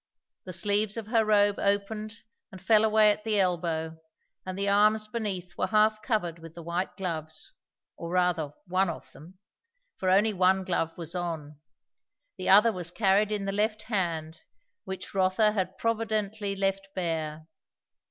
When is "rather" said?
8.09-8.49